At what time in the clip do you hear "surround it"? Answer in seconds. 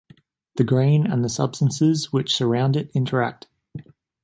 2.33-2.89